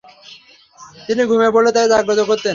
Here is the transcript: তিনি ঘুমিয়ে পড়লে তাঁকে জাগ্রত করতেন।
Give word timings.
তিনি 1.07 1.21
ঘুমিয়ে 1.29 1.53
পড়লে 1.55 1.69
তাঁকে 1.75 1.91
জাগ্রত 1.93 2.19
করতেন। 2.29 2.49